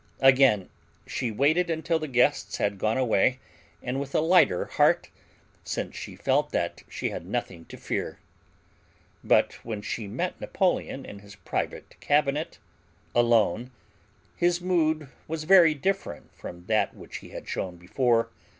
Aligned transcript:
Again 0.21 0.69
she 1.05 1.29
waited 1.29 1.69
until 1.69 1.99
the 1.99 2.07
guests 2.07 2.57
had 2.57 2.79
gone 2.79 2.97
away, 2.97 3.37
and 3.83 3.99
with 3.99 4.15
a 4.15 4.19
lighter 4.19 4.65
heart, 4.65 5.09
since 5.63 5.95
she 5.95 6.15
felt 6.15 6.49
that 6.49 6.81
she 6.89 7.09
had 7.11 7.27
nothing 7.27 7.65
to 7.65 7.77
fear. 7.77 8.17
But 9.23 9.63
when 9.63 9.83
she 9.83 10.07
met 10.07 10.41
Napoleon 10.41 11.05
in 11.05 11.19
his 11.19 11.35
private 11.35 11.99
cabinet, 11.99 12.57
alone, 13.13 13.69
his 14.35 14.59
mood 14.59 15.07
was 15.27 15.43
very 15.43 15.75
different 15.75 16.33
from 16.33 16.65
that 16.65 16.95
which 16.95 17.17
he 17.17 17.29
had 17.29 17.47
shown 17.47 17.75
before. 17.77 18.29